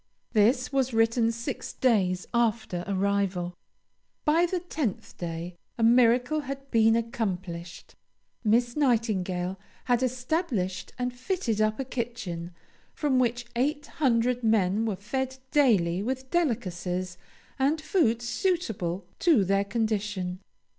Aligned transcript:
This 0.33 0.73
was 0.73 0.95
written 0.95 1.31
six 1.31 1.73
days 1.73 2.25
after 2.33 2.83
arrival. 2.87 3.53
By 4.25 4.47
the 4.47 4.59
tenth 4.59 5.15
day, 5.19 5.55
a 5.77 5.83
miracle 5.83 6.39
had 6.39 6.71
been 6.71 6.95
accomplished. 6.95 7.93
Miss 8.43 8.75
Nightingale 8.75 9.59
had 9.85 10.01
established 10.01 10.91
and 10.97 11.13
fitted 11.13 11.61
up 11.61 11.79
a 11.79 11.85
kitchen, 11.85 12.49
from 12.95 13.19
which 13.19 13.45
eight 13.55 13.85
hundred 14.01 14.41
men 14.43 14.87
were 14.87 14.95
fed 14.95 15.37
daily 15.51 16.01
with 16.01 16.31
delicacies 16.31 17.19
and 17.59 17.79
food 17.79 18.23
suitable 18.23 19.05
to 19.19 19.45
their 19.45 19.63
condition. 19.63 20.39